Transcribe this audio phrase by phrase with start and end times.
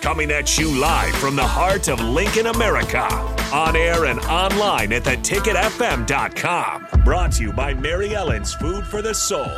[0.00, 3.02] Coming at you live from the heart of Lincoln, America.
[3.52, 6.86] On air and online at theticketfm.com.
[7.04, 9.50] Brought to you by Mary Ellen's Food for the Soul.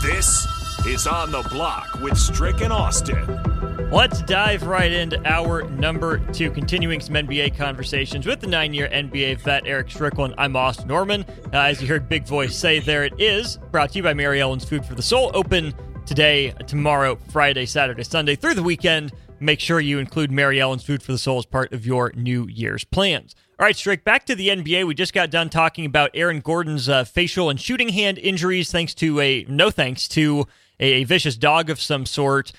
[0.00, 0.46] This
[0.86, 3.90] is On the Block with Strick and Austin.
[3.90, 8.88] Let's dive right into our number two, continuing some NBA conversations with the nine year
[8.88, 10.34] NBA vet Eric Strickland.
[10.38, 11.24] I'm Austin Norman.
[11.52, 13.58] Uh, as you heard Big Voice say, there it is.
[13.72, 15.32] Brought to you by Mary Ellen's Food for the Soul.
[15.34, 15.74] Open
[16.06, 19.12] today, tomorrow, Friday, Saturday, Sunday, through the weekend
[19.42, 22.46] make sure you include Mary Ellen's Food for the Soul as part of your New
[22.48, 23.34] Year's plans.
[23.58, 24.86] All right, Strick, back to the NBA.
[24.86, 28.94] We just got done talking about Aaron Gordon's uh, facial and shooting hand injuries, thanks
[28.94, 30.46] to a no thanks to
[30.80, 32.52] a, a vicious dog of some sort.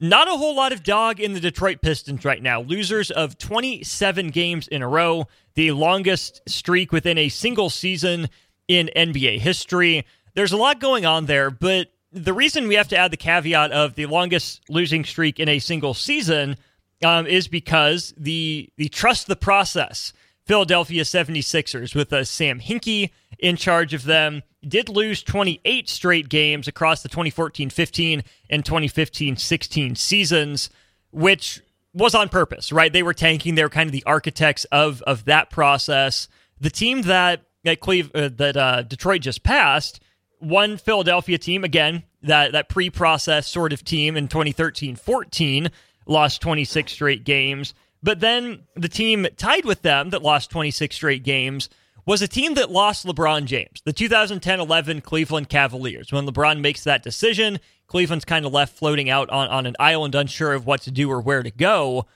[0.00, 2.62] Not a whole lot of dog in the Detroit Pistons right now.
[2.62, 8.28] Losers of 27 games in a row, the longest streak within a single season
[8.66, 10.06] in NBA history.
[10.34, 13.72] There's a lot going on there, but the reason we have to add the caveat
[13.72, 16.56] of the longest losing streak in a single season
[17.04, 20.12] um, is because the the trust the process
[20.44, 26.68] Philadelphia 76ers with uh, Sam Hinkie in charge of them did lose 28 straight games
[26.68, 30.70] across the 2014-15 and 2015-16 seasons
[31.12, 31.62] which
[31.94, 32.92] was on purpose right?
[32.92, 33.54] They were tanking.
[33.54, 36.28] They were kind of the architects of of that process.
[36.60, 40.00] The team that that Cleve uh, that uh, Detroit just passed
[40.40, 45.70] one Philadelphia team, again, that, that pre process sort of team in 2013 14,
[46.06, 47.74] lost 26 straight games.
[48.02, 51.68] But then the team tied with them that lost 26 straight games
[52.06, 56.10] was a team that lost LeBron James, the 2010 11 Cleveland Cavaliers.
[56.10, 60.14] When LeBron makes that decision, Cleveland's kind of left floating out on, on an island,
[60.14, 62.06] unsure of what to do or where to go.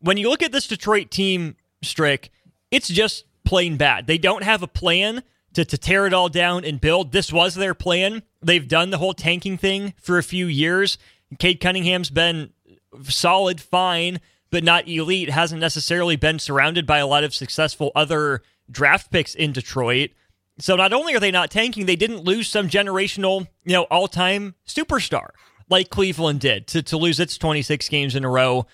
[0.00, 2.30] When you look at this Detroit team, Strick,
[2.70, 4.06] it's just plain bad.
[4.06, 5.22] They don't have a plan
[5.54, 7.12] to, to tear it all down and build.
[7.12, 8.22] This was their plan.
[8.42, 10.98] They've done the whole tanking thing for a few years.
[11.38, 12.50] Cade Cunningham's been
[13.02, 14.20] solid, fine,
[14.50, 15.30] but not elite.
[15.30, 20.10] Hasn't necessarily been surrounded by a lot of successful other draft picks in Detroit.
[20.58, 24.54] So not only are they not tanking, they didn't lose some generational, you know, all-time
[24.66, 25.30] superstar
[25.68, 28.66] like Cleveland did to, to lose its 26 games in a row.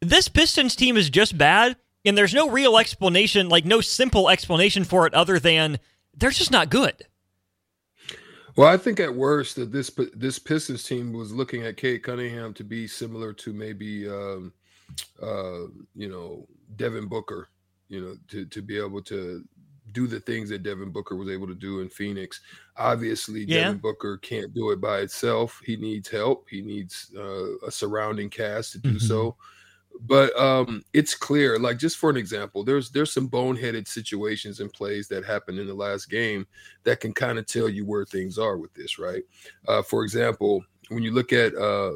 [0.00, 4.84] This Pistons team is just bad, and there's no real explanation, like no simple explanation
[4.84, 5.78] for it other than
[6.18, 7.06] they're just not good.
[8.56, 12.52] Well, I think at worst that this this Pistons team was looking at Cade Cunningham
[12.54, 14.52] to be similar to maybe um,
[15.22, 16.46] uh, you know
[16.76, 17.48] Devin Booker,
[17.88, 19.44] you know, to to be able to
[19.92, 22.40] do the things that Devin Booker was able to do in Phoenix.
[22.76, 23.64] Obviously, yeah.
[23.64, 25.60] Devin Booker can't do it by itself.
[25.64, 26.48] He needs help.
[26.50, 28.98] He needs uh, a surrounding cast to do mm-hmm.
[28.98, 29.36] so
[30.00, 34.72] but um it's clear like just for an example there's there's some boneheaded situations and
[34.72, 36.46] plays that happened in the last game
[36.84, 39.24] that can kind of tell you where things are with this right
[39.66, 41.92] uh for example when you look at uh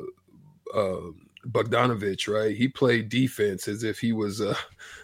[0.74, 1.12] uh
[1.46, 2.56] Bogdanovich, right?
[2.56, 4.56] He played defense as if he was a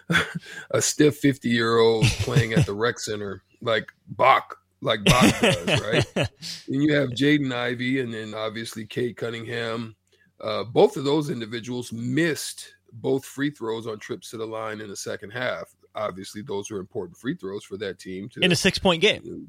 [0.71, 5.81] a stiff 50 year old playing at the rec center, like Bach, like Bach does,
[5.81, 6.05] right?
[6.15, 9.95] and you have Jaden Ivey and then obviously Cade Cunningham.
[10.39, 14.89] Uh, both of those individuals missed both free throws on trips to the line in
[14.89, 15.73] the second half.
[15.95, 19.47] Obviously, those are important free throws for that team to, in a six point game.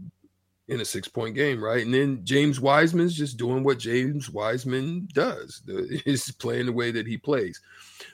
[0.69, 1.85] In a six point game, right?
[1.85, 5.63] And then James Wiseman's just doing what James Wiseman does.
[5.67, 7.61] The, he's playing the way that he plays.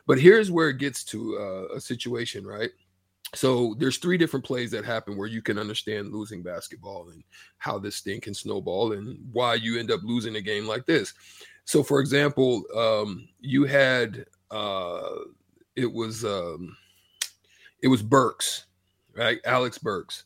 [0.07, 2.71] But here's where it gets to uh, a situation, right?
[3.35, 7.23] So there's three different plays that happen where you can understand losing basketball and
[7.59, 11.13] how this thing can snowball and why you end up losing a game like this.
[11.65, 15.09] So, for example, um, you had uh,
[15.75, 16.77] it was um,
[17.83, 18.67] it was Burks,
[19.15, 19.39] right?
[19.45, 20.25] Alec Burks.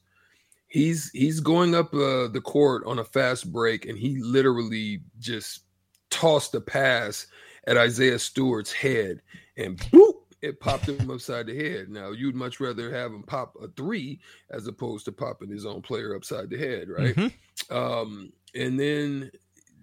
[0.68, 5.64] He's he's going up uh, the court on a fast break, and he literally just
[6.10, 7.26] tossed a pass
[7.66, 9.20] at Isaiah Stewart's head,
[9.56, 11.88] and boop, it popped him upside the head.
[11.88, 14.20] Now you'd much rather have him pop a three
[14.50, 17.14] as opposed to popping his own player upside the head, right?
[17.14, 17.76] Mm-hmm.
[17.76, 19.30] Um, and then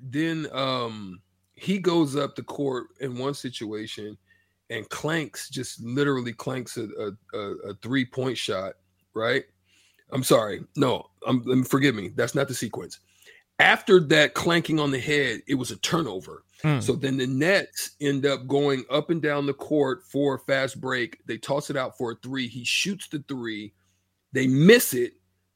[0.01, 1.21] then um,
[1.55, 4.17] he goes up the court in one situation
[4.69, 6.87] and clanks just literally clanks a,
[7.33, 8.73] a, a three point shot,
[9.13, 9.45] right?
[10.11, 10.63] I'm sorry.
[10.75, 12.09] No, I'm, forgive me.
[12.15, 12.99] That's not the sequence.
[13.59, 16.43] After that clanking on the head, it was a turnover.
[16.61, 16.79] Hmm.
[16.79, 20.79] So then the Nets end up going up and down the court for a fast
[20.79, 21.19] break.
[21.25, 22.47] They toss it out for a three.
[22.47, 23.73] He shoots the three.
[24.31, 25.13] They miss it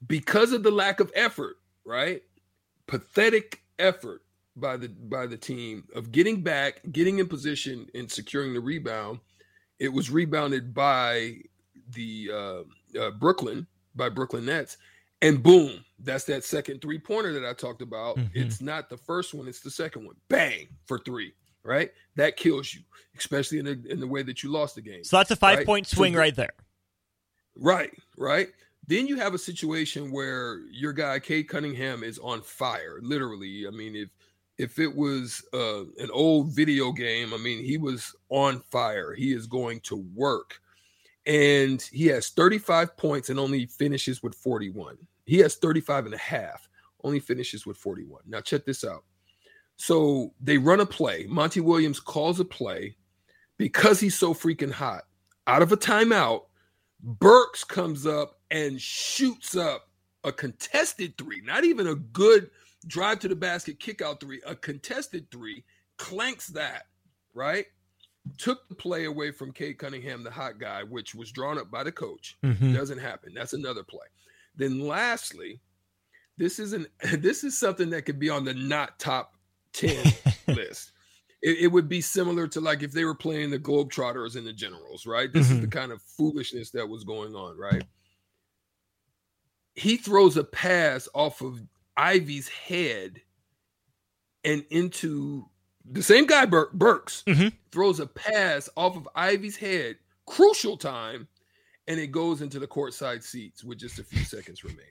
[0.07, 2.23] because of the lack of effort, right?
[2.87, 4.23] Pathetic effort
[4.55, 9.19] by the by the team of getting back, getting in position, and securing the rebound.
[9.79, 11.37] It was rebounded by
[11.91, 14.77] the uh, uh, Brooklyn by Brooklyn Nets,
[15.21, 18.17] and boom, that's that second three pointer that I talked about.
[18.17, 18.29] Mm-hmm.
[18.35, 20.15] It's not the first one; it's the second one.
[20.29, 21.33] Bang for three.
[21.63, 22.81] Right, that kills you,
[23.17, 25.03] especially in the in the way that you lost the game.
[25.03, 25.65] So that's a five right?
[25.65, 26.53] point swing so, right there.
[27.55, 28.47] Right, right.
[28.87, 32.99] Then you have a situation where your guy Cade Cunningham is on fire.
[33.03, 34.09] Literally, I mean, if
[34.57, 39.13] if it was uh, an old video game, I mean, he was on fire.
[39.13, 40.59] He is going to work.
[41.25, 44.97] And he has 35 points and only finishes with 41.
[45.25, 46.67] He has 35 and a half,
[47.03, 48.21] only finishes with 41.
[48.27, 49.03] Now, check this out.
[49.77, 51.25] So they run a play.
[51.27, 52.95] Monty Williams calls a play
[53.57, 55.03] because he's so freaking hot.
[55.47, 56.41] Out of a timeout,
[57.03, 59.89] Burks comes up and shoots up
[60.23, 62.51] a contested three, not even a good
[62.87, 65.63] drive to the basket, kick out three, a contested three,
[65.97, 66.83] clanks that,
[67.33, 67.65] right?
[68.37, 71.83] Took the play away from Cade Cunningham, the hot guy, which was drawn up by
[71.83, 72.37] the coach.
[72.43, 72.73] Mm-hmm.
[72.73, 73.33] Doesn't happen.
[73.33, 74.05] That's another play.
[74.55, 75.59] Then lastly,
[76.37, 76.87] this is an
[77.19, 79.35] this is something that could be on the not top
[79.73, 80.13] 10
[80.47, 80.91] list.
[81.41, 84.53] It, it, would be similar to like if they were playing the Globetrotters and the
[84.53, 85.31] Generals, right?
[85.33, 85.55] This mm-hmm.
[85.55, 85.79] is the mm-hmm.
[85.79, 87.83] kind of foolishness that was going on, right?
[89.73, 91.59] He throws a pass off of
[92.01, 93.21] Ivey's head
[94.43, 95.45] and into
[95.85, 97.49] the same guy, Bur- Burks, mm-hmm.
[97.71, 101.27] throws a pass off of Ivey's head, crucial time,
[101.87, 104.85] and it goes into the courtside seats with just a few seconds remaining.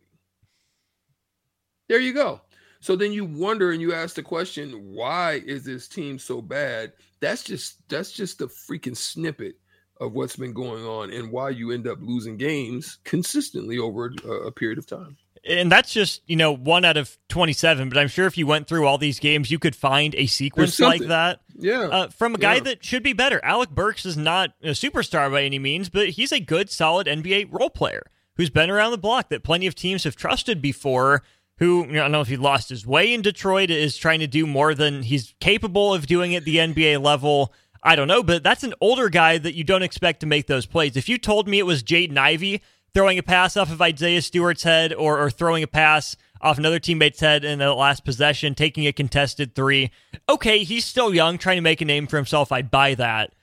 [1.88, 2.42] There you go.
[2.78, 6.92] So then you wonder and you ask the question, why is this team so bad?
[7.18, 9.56] That's just that's just a freaking snippet
[10.00, 14.30] of what's been going on and why you end up losing games consistently over a,
[14.30, 18.08] a period of time and that's just you know one out of 27 but i'm
[18.08, 21.40] sure if you went through all these games you could find a sequence like that.
[21.54, 22.60] Yeah uh, from a guy yeah.
[22.60, 23.40] that should be better.
[23.44, 27.48] Alec burks is not a superstar by any means but he's a good solid nba
[27.50, 28.02] role player
[28.37, 31.22] who's been around the block that plenty of teams have trusted before
[31.58, 34.20] who you know, i don't know if he lost his way in detroit is trying
[34.20, 37.52] to do more than he's capable of doing at the nba level.
[37.82, 40.66] I don't know but that's an older guy that you don't expect to make those
[40.66, 40.96] plays.
[40.96, 42.62] If you told me it was jaden ivey
[42.94, 46.78] throwing a pass off of Isaiah Stewart's head or, or throwing a pass off another
[46.78, 49.90] teammate's head in the last possession, taking a contested three.
[50.28, 52.50] Okay, he's still young, trying to make a name for himself.
[52.50, 53.35] I buy that.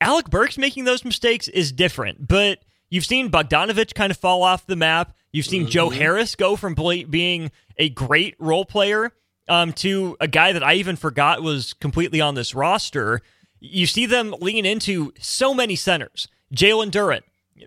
[0.00, 2.58] Alec Burks making those mistakes is different, but
[2.90, 5.16] you've seen Bogdanovich kind of fall off the map.
[5.32, 5.70] You've seen mm-hmm.
[5.70, 6.74] Joe Harris go from
[7.08, 9.12] being a great role player
[9.48, 13.20] um, to a guy that I even forgot was completely on this roster.
[13.60, 16.28] You see them lean into so many centers.
[16.54, 17.22] Jalen Duren,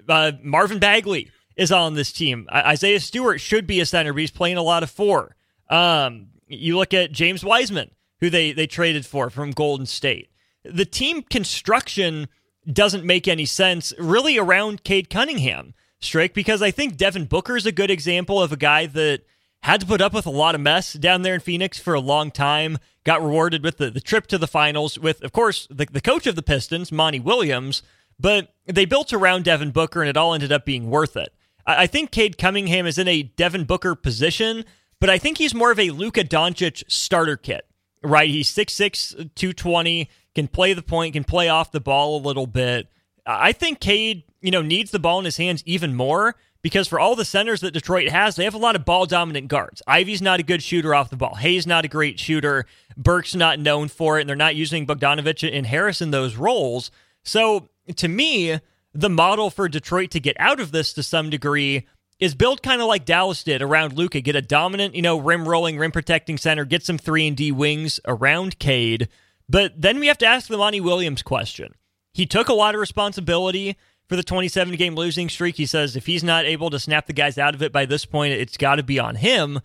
[0.08, 2.48] uh, Marvin Bagley is on this team.
[2.52, 5.36] Isaiah Stewart should be a center, but he's playing a lot of four.
[5.70, 10.30] Um, you look at James Wiseman, who they they traded for from Golden State.
[10.64, 12.28] The team construction
[12.72, 17.66] doesn't make any sense really around Cade Cunningham, Strick, because I think Devin Booker is
[17.66, 19.22] a good example of a guy that
[19.62, 22.00] had to put up with a lot of mess down there in Phoenix for a
[22.00, 22.78] long time.
[23.04, 26.25] Got rewarded with the, the trip to the finals with, of course, the, the coach
[26.28, 27.84] of the Pistons, Monty Williams,
[28.19, 31.34] but they built around Devin Booker and it all ended up being worth it.
[31.67, 34.65] I think Cade Cunningham is in a Devin Booker position,
[35.00, 37.65] but I think he's more of a Luka Doncic starter kit,
[38.03, 38.29] right?
[38.29, 42.88] He's 6'6, 220, can play the point, can play off the ball a little bit.
[43.25, 47.00] I think Cade, you know, needs the ball in his hands even more because for
[47.00, 49.81] all the centers that Detroit has, they have a lot of ball dominant guards.
[49.88, 51.36] Ivey's not a good shooter off the ball.
[51.36, 52.65] Hayes not a great shooter.
[52.95, 56.91] Burke's not known for it, and they're not using Bogdanovich and Harris in those roles.
[57.24, 58.60] So to me,
[58.94, 61.86] the model for Detroit to get out of this to some degree
[62.20, 64.22] is built kind of like Dallas did around Luka.
[64.22, 67.51] Get a dominant, you know, rim rolling, rim protecting center, get some 3 and D
[67.51, 69.10] wings around Cade.
[69.50, 71.74] But then we have to ask the Monty Williams question.
[72.13, 73.75] He took a lot of responsibility
[74.08, 75.58] for the 27 game losing streak.
[75.58, 78.06] He says if he's not able to snap the guys out of it by this
[78.06, 79.60] point, it's got to be on him.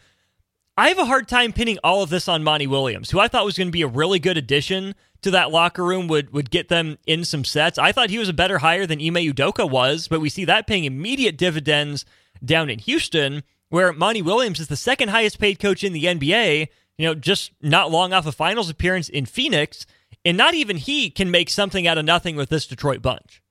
[0.77, 3.45] I have a hard time pinning all of this on Monty Williams, who I thought
[3.45, 6.69] was going to be a really good addition to that locker room, would would get
[6.69, 7.79] them in some sets.
[7.79, 10.67] I thought he was a better hire than Ime Udoka was, but we see that
[10.67, 12.07] paying immediate dividends
[12.43, 16.69] down in Houston, where Monty Williams is the second highest paid coach in the NBA,
[16.97, 19.85] you know, just not long off a finals appearance in Phoenix,
[20.25, 23.43] and not even he can make something out of nothing with this Detroit bunch.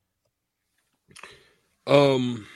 [1.85, 2.47] Um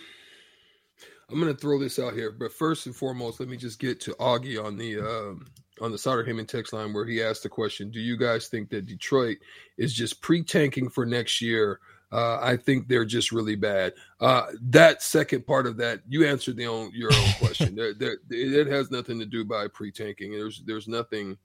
[1.33, 3.99] I'm going to throw this out here, but first and foremost, let me just get
[4.01, 7.49] to Augie on the uh, on the Sauter Heyman text line where he asked the
[7.49, 9.37] question: Do you guys think that Detroit
[9.77, 11.79] is just pre-tanking for next year?
[12.11, 13.93] Uh, I think they're just really bad.
[14.19, 17.73] Uh, that second part of that, you answered the own, your own question.
[17.75, 20.31] there, there, it has nothing to do by pre-tanking.
[20.31, 21.35] There's there's nothing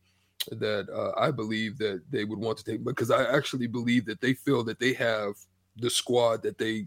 [0.50, 4.20] that uh, I believe that they would want to take because I actually believe that
[4.20, 5.32] they feel that they have
[5.78, 6.86] the squad that they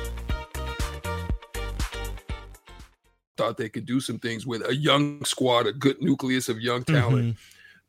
[3.37, 6.83] Thought they could do some things with a young squad, a good nucleus of young
[6.83, 7.35] talent.
[7.35, 7.39] Mm-hmm.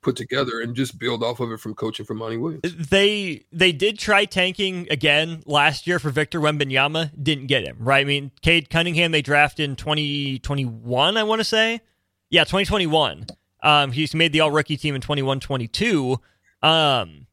[0.02, 2.62] Put together and just build off of it from coaching for Monty Williams.
[2.64, 8.00] They they did try tanking again last year for Victor Wembanyama, didn't get him right.
[8.00, 11.82] I mean, Cade Cunningham they drafted in twenty twenty one, I want to say,
[12.30, 13.26] yeah, twenty twenty one.
[13.62, 16.18] Um, he's made the All Rookie team in 21-22.
[16.62, 17.26] Um,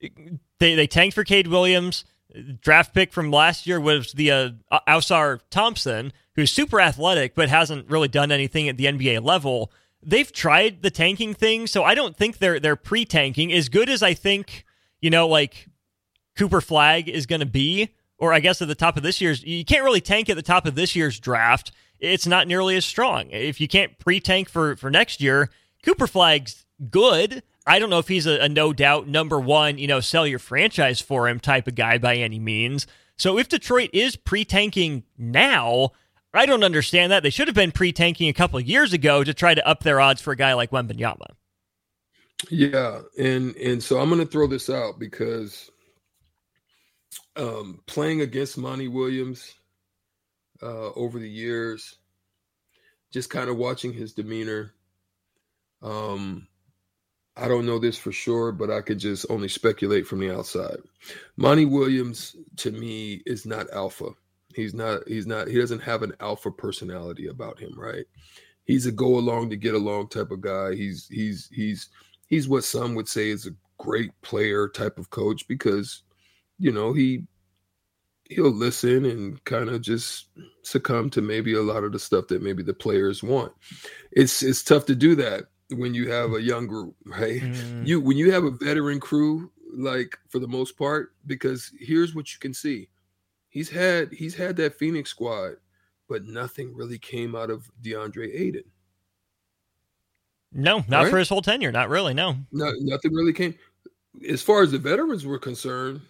[0.00, 2.04] they they tanked for Cade Williams.
[2.60, 4.50] Draft pick from last year was the uh,
[4.88, 9.72] Ausar Thompson, who's super athletic but hasn't really done anything at the NBA level.
[10.02, 14.02] They've tried the tanking thing, so I don't think they're they're pre-tanking as good as
[14.02, 14.64] I think,
[15.00, 15.68] you know, like
[16.36, 19.42] Cooper Flagg is going to be or I guess at the top of this year's
[19.44, 21.72] you can't really tank at the top of this year's draft.
[21.98, 23.30] It's not nearly as strong.
[23.30, 25.50] If you can't pre-tank for for next year,
[25.84, 27.42] Cooper Flagg's good.
[27.66, 30.38] I don't know if he's a, a no doubt number one, you know, sell your
[30.38, 32.86] franchise for him type of guy by any means.
[33.16, 35.92] So if Detroit is pre-tanking now,
[36.34, 37.22] I don't understand that.
[37.22, 40.00] They should have been pre-tanking a couple of years ago to try to up their
[40.00, 41.28] odds for a guy like Wembanyama.
[42.50, 45.70] Yeah, and and so I'm going to throw this out because
[47.36, 49.54] um, playing against Monty Williams
[50.62, 51.96] uh, over the years,
[53.12, 54.74] just kind of watching his demeanor.
[55.82, 56.48] Um,
[57.36, 60.78] I don't know this for sure, but I could just only speculate from the outside.
[61.36, 64.10] Monty Williams to me is not alpha.
[64.54, 68.06] He's not he's not he doesn't have an alpha personality about him, right?
[68.64, 70.74] He's a go along to get along type of guy.
[70.74, 71.88] He's he's he's
[72.26, 76.02] he's what some would say is a great player type of coach because
[76.58, 77.24] you know, he
[78.30, 80.28] he'll listen and kind of just
[80.62, 83.52] succumb to maybe a lot of the stuff that maybe the players want.
[84.12, 87.42] It's it's tough to do that when you have a young group, right?
[87.42, 87.86] Mm.
[87.86, 92.32] You when you have a veteran crew like for the most part because here's what
[92.32, 92.88] you can see
[93.54, 95.54] he's had he's had that Phoenix squad,
[96.08, 98.64] but nothing really came out of DeAndre Ayton.
[100.52, 101.10] No, not right?
[101.10, 101.72] for his whole tenure.
[101.72, 102.12] Not really.
[102.12, 102.36] No.
[102.52, 103.54] No, nothing really came.
[104.28, 106.00] As far as the veterans were concerned,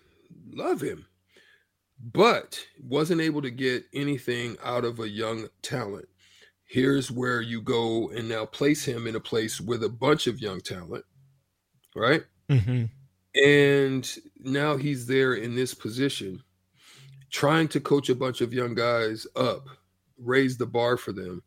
[0.53, 1.07] love him,
[2.13, 6.09] but wasn't able to get anything out of a young talent.
[6.67, 10.41] Here's where you go and now place him in a place with a bunch of
[10.41, 11.05] young talent,
[11.95, 12.25] right?
[12.51, 12.87] Mm-hmm.
[13.43, 16.43] And now he's there in this position
[17.35, 19.67] trying to coach a bunch of young guys up,
[20.19, 21.43] raise the bar for them,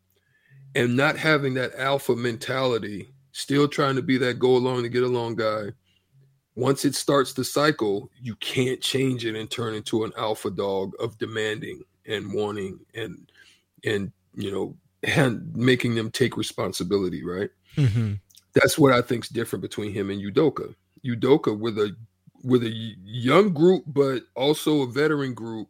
[0.75, 5.03] and not having that alpha mentality, still trying to be that go along to get
[5.03, 5.67] along guy.
[6.55, 10.91] Once it starts the cycle, you can't change it and turn into an alpha dog
[10.99, 13.31] of demanding and wanting and
[13.85, 17.49] and you know and making them take responsibility, right?
[17.77, 18.15] Mm-hmm.
[18.51, 20.75] That's what I think's different between him and Udoka.
[21.05, 21.95] Udoka with a
[22.43, 25.69] with a young group, but also a veteran group,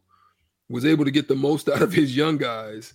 [0.68, 2.94] was able to get the most out of his young guys.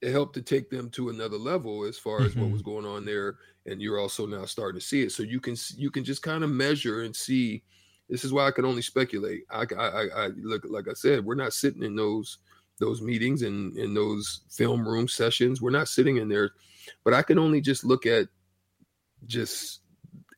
[0.00, 2.42] It helped to take them to another level as far as mm-hmm.
[2.42, 3.36] what was going on there,
[3.66, 5.12] and you're also now starting to see it.
[5.12, 7.62] So you can you can just kind of measure and see.
[8.08, 9.44] This is why I can only speculate.
[9.50, 12.38] I, I, I look like I said, we're not sitting in those
[12.80, 15.62] those meetings and in those film room sessions.
[15.62, 16.50] We're not sitting in there,
[17.04, 18.26] but I can only just look at
[19.26, 19.80] just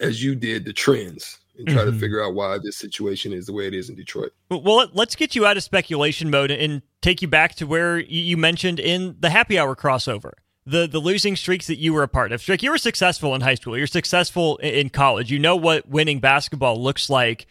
[0.01, 1.93] as you did the trends and try mm-hmm.
[1.93, 4.33] to figure out why this situation is the way it is in Detroit.
[4.51, 8.37] Well, let's get you out of speculation mode and take you back to where you
[8.37, 10.33] mentioned in the happy hour crossover.
[10.67, 12.41] The, the losing streaks that you were a part of.
[12.41, 13.77] Strick, you were successful in high school.
[13.77, 15.31] You're successful in college.
[15.31, 17.47] You know what winning basketball looks like.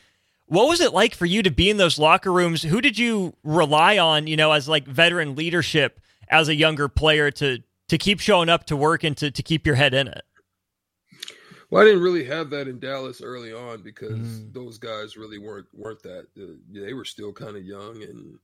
[0.48, 2.64] What was it like for you to be in those locker rooms?
[2.64, 7.30] Who did you rely on, you know, as like veteran leadership as a younger player
[7.32, 10.24] to to keep showing up to work and to, to keep your head in it?
[11.74, 14.54] Well, I didn't really have that in Dallas early on because mm.
[14.54, 16.28] those guys really weren't weren't that.
[16.40, 18.38] Uh, they were still kind of young and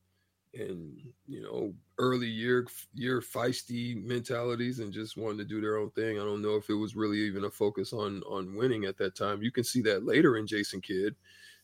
[0.56, 5.92] and you know early year year feisty mentalities and just wanted to do their own
[5.92, 6.18] thing.
[6.20, 9.16] I don't know if it was really even a focus on on winning at that
[9.16, 9.44] time.
[9.44, 11.16] You can see that later in Jason Kidd.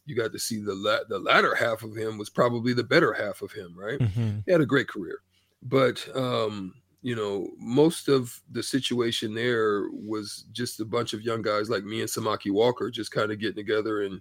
[0.06, 3.12] You got to see the la- the latter half of him was probably the better
[3.12, 3.98] half of him, right?
[3.98, 4.38] Mm-hmm.
[4.46, 5.22] He had a great career,
[5.64, 11.44] but um, you know, most of the situation there was just a bunch of young
[11.44, 14.20] guys like me and Samaki Walker just kind of getting together and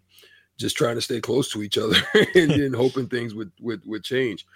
[0.59, 1.97] just trying to stay close to each other
[2.35, 4.47] and then hoping things would, would would change.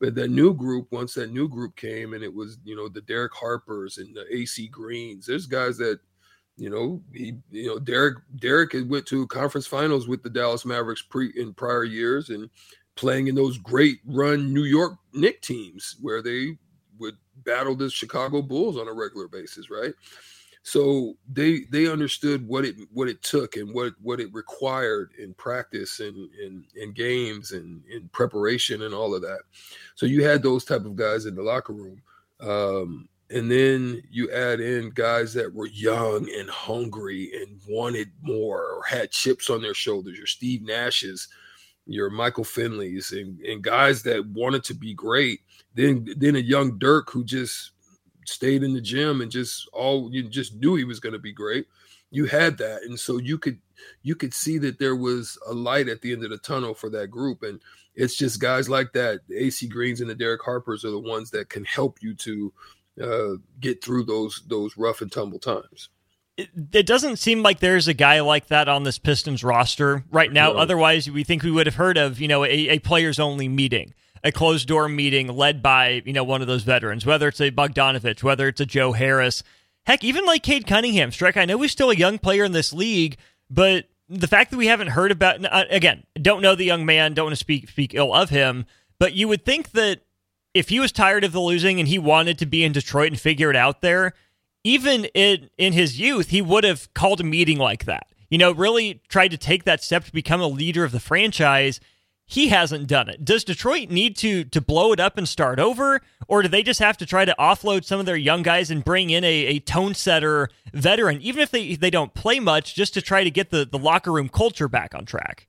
[0.00, 3.02] But that new group, once that new group came and it was, you know, the
[3.02, 6.00] Derek Harpers and the AC Greens, there's guys that,
[6.56, 10.64] you know, he, you know, Derek Derek had went to conference finals with the Dallas
[10.64, 12.48] Mavericks pre in prior years and
[12.96, 16.56] playing in those great run New York Knick teams where they
[17.38, 19.94] would battle the Chicago Bulls on a regular basis, right?
[20.62, 25.32] So they they understood what it what it took and what what it required in
[25.34, 29.40] practice and in, in games and in preparation and all of that.
[29.94, 32.02] So you had those type of guys in the locker room.
[32.40, 38.62] Um, and then you add in guys that were young and hungry and wanted more
[38.62, 40.16] or had chips on their shoulders.
[40.16, 41.28] Your Steve Nash's,
[41.88, 45.40] your Michael Finley's, and, and guys that wanted to be great
[45.78, 47.70] then then a young Dirk who just
[48.26, 51.32] stayed in the gym and just all you just knew he was going to be
[51.32, 51.66] great.
[52.10, 53.58] You had that, and so you could
[54.02, 56.90] you could see that there was a light at the end of the tunnel for
[56.90, 57.60] that group, and
[57.94, 59.20] it's just guys like that.
[59.28, 62.52] The AC Greens and the Derek Harpers are the ones that can help you to
[63.00, 65.90] uh, get through those those rough and tumble times.
[66.38, 70.32] It, it, doesn't seem like there's a guy like that on this Pistons roster right
[70.32, 70.52] now.
[70.52, 70.58] No.
[70.58, 73.92] Otherwise, we think we would have heard of you know a, a players only meeting
[74.24, 77.50] a closed door meeting led by, you know, one of those veterans, whether it's a
[77.50, 79.42] Bogdanovich, whether it's a Joe Harris.
[79.86, 81.36] Heck, even like Cade Cunningham, Strike.
[81.36, 83.16] I know he's still a young player in this league,
[83.48, 87.14] but the fact that we haven't heard about uh, again, don't know the young man,
[87.14, 88.66] don't want to speak speak ill of him,
[88.98, 90.00] but you would think that
[90.54, 93.20] if he was tired of the losing and he wanted to be in Detroit and
[93.20, 94.14] figure it out there,
[94.64, 98.06] even in in his youth, he would have called a meeting like that.
[98.30, 101.80] You know, really tried to take that step to become a leader of the franchise
[102.30, 103.24] he hasn't done it.
[103.24, 106.78] Does Detroit need to to blow it up and start over, or do they just
[106.78, 109.58] have to try to offload some of their young guys and bring in a, a
[109.60, 113.48] tone setter veteran, even if they they don't play much, just to try to get
[113.48, 115.48] the, the locker room culture back on track?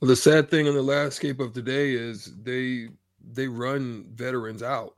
[0.00, 2.88] Well, the sad thing in the landscape of today is they
[3.22, 4.94] they run veterans out,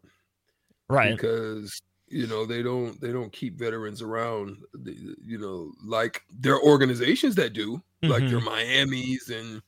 [0.88, 1.16] right?
[1.16, 1.82] Because
[2.14, 4.58] you know they don't they don't keep veterans around.
[4.84, 8.08] You know, like there are organizations that do, mm-hmm.
[8.08, 9.60] like their Miami's and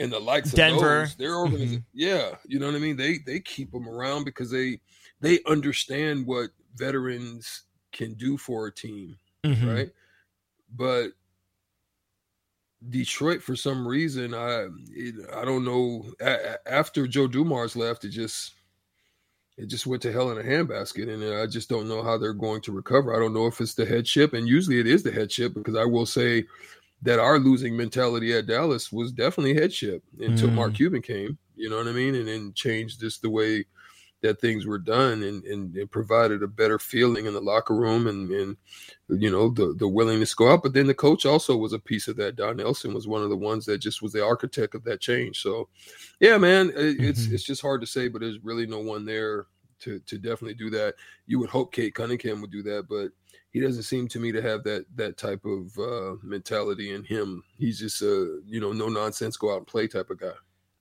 [0.00, 1.02] and the likes Denver.
[1.02, 1.98] of those, their organization, mm-hmm.
[1.98, 2.96] yeah, you know what I mean.
[2.96, 4.80] They they keep them around because they
[5.20, 9.68] they understand what veterans can do for a team, mm-hmm.
[9.68, 9.90] right?
[10.74, 11.10] But
[12.90, 16.04] Detroit, for some reason, I it, I don't know.
[16.20, 18.55] A, after Joe Dumars left, it just
[19.56, 22.34] it just went to hell in a handbasket, and I just don't know how they're
[22.34, 23.14] going to recover.
[23.14, 25.84] I don't know if it's the headship, and usually it is the headship because I
[25.84, 26.44] will say
[27.02, 30.54] that our losing mentality at Dallas was definitely headship until mm.
[30.54, 31.38] Mark Cuban came.
[31.54, 32.14] You know what I mean?
[32.14, 33.64] And then changed just the way
[34.22, 38.06] that things were done and, and it provided a better feeling in the locker room
[38.06, 38.56] and, and
[39.08, 40.62] you know the the willingness to go out.
[40.62, 42.36] But then the coach also was a piece of that.
[42.36, 45.40] Don Nelson was one of the ones that just was the architect of that change.
[45.42, 45.68] So
[46.20, 47.04] yeah, man, it, mm-hmm.
[47.04, 49.46] it's it's just hard to say, but there's really no one there
[49.80, 50.94] to to definitely do that.
[51.26, 53.10] You would hope Cade Cunningham would do that, but
[53.50, 57.42] he doesn't seem to me to have that that type of uh, mentality in him.
[57.58, 60.32] He's just a you know no nonsense, go out and play type of guy.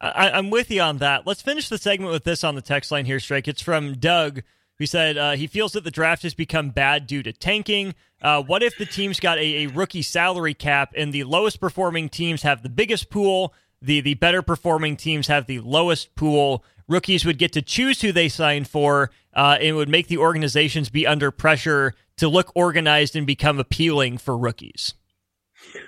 [0.10, 1.26] I, am with you on that.
[1.26, 3.48] Let's finish the segment with this on the text line here, Strike.
[3.48, 4.42] It's from Doug,
[4.78, 7.96] who said uh, he feels that the draft has become bad due to tanking.
[8.22, 12.10] Uh, what if the teams got a, a rookie salary cap and the lowest performing
[12.10, 13.54] teams have the biggest pool?
[13.82, 18.12] The the better performing teams have the lowest pool rookies would get to choose who
[18.12, 23.16] they sign for uh, and would make the organizations be under pressure to look organized
[23.16, 24.94] and become appealing for rookies.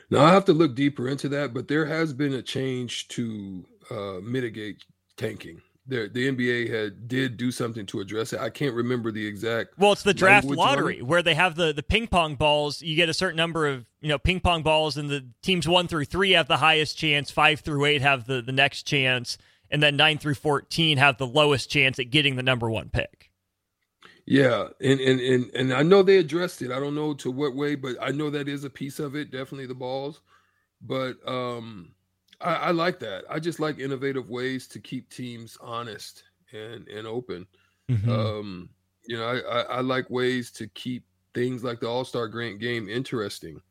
[0.10, 3.66] Now I have to look deeper into that, but there has been a change to
[3.90, 4.84] uh, mitigate
[5.18, 5.62] tanking.
[5.88, 8.40] the the NBA had did do something to address it.
[8.40, 9.78] I can't remember the exact.
[9.78, 12.82] Well, it's the draft lottery where they have the the ping pong balls.
[12.82, 15.88] You get a certain number of you know ping pong balls, and the teams one
[15.88, 17.32] through three have the highest chance.
[17.32, 19.38] Five through eight have the the next chance,
[19.72, 23.32] and then nine through fourteen have the lowest chance at getting the number one pick.
[24.26, 26.70] Yeah, and and and and I know they addressed it.
[26.72, 29.32] I don't know to what way, but I know that is a piece of it.
[29.32, 30.20] Definitely the balls,
[30.82, 31.94] but um
[32.42, 33.24] I, I, like that.
[33.30, 36.24] I just like innovative ways to keep teams honest
[36.54, 37.48] and and open.
[37.90, 38.12] Mm-hmm.
[38.12, 38.70] Um,
[39.06, 42.60] you know, I, I, I like ways to keep things like the All Star Grant
[42.60, 43.62] game interesting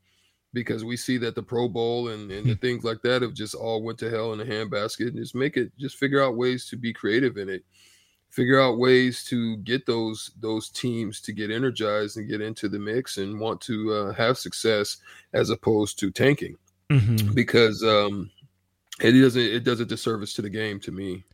[0.53, 3.55] because we see that the Pro Bowl and, and the things like that have just
[3.55, 5.07] all went to hell in a handbasket.
[5.07, 7.63] And just make it, just figure out ways to be creative in it.
[8.29, 12.77] Figure out ways to get those those teams to get energized and get into the
[12.77, 14.97] mix and want to uh, have success
[15.33, 16.57] as opposed to tanking.
[16.89, 17.33] Mm-hmm.
[17.33, 18.29] Because um,
[19.01, 21.25] it doesn't it does a disservice to the game to me.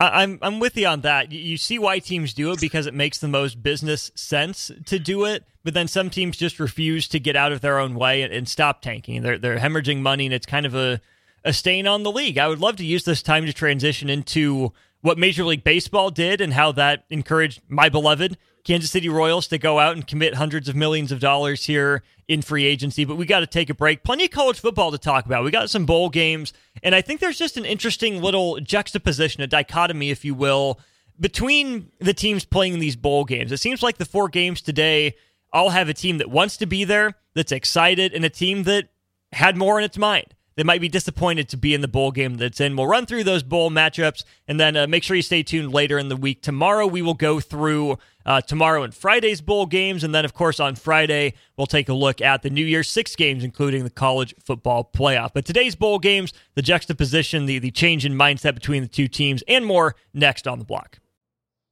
[0.00, 1.30] I'm I'm with you on that.
[1.30, 5.26] You see why teams do it because it makes the most business sense to do
[5.26, 8.32] it, but then some teams just refuse to get out of their own way and,
[8.32, 9.22] and stop tanking.
[9.22, 11.02] They're they're hemorrhaging money, and it's kind of a
[11.44, 12.38] a stain on the league.
[12.38, 16.40] I would love to use this time to transition into what Major League Baseball did
[16.40, 20.68] and how that encouraged my beloved Kansas City Royals to go out and commit hundreds
[20.68, 23.04] of millions of dollars here in free agency.
[23.04, 24.04] But we got to take a break.
[24.04, 25.44] Plenty of college football to talk about.
[25.44, 26.52] We got some bowl games.
[26.82, 30.78] And I think there's just an interesting little juxtaposition, a dichotomy, if you will,
[31.18, 33.52] between the teams playing these bowl games.
[33.52, 35.14] It seems like the four games today
[35.52, 38.88] all have a team that wants to be there, that's excited, and a team that
[39.32, 42.34] had more in its mind they might be disappointed to be in the bowl game
[42.34, 42.76] that's in.
[42.76, 45.98] We'll run through those bowl matchups and then uh, make sure you stay tuned later
[45.98, 46.42] in the week.
[46.42, 47.96] Tomorrow, we will go through
[48.26, 50.04] uh, tomorrow and Friday's bowl games.
[50.04, 53.16] And then, of course, on Friday, we'll take a look at the New Year's six
[53.16, 55.30] games, including the college football playoff.
[55.32, 59.42] But today's bowl games, the juxtaposition, the, the change in mindset between the two teams,
[59.48, 60.98] and more next on the block.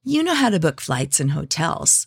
[0.02, 2.06] You know how to book flights and hotels.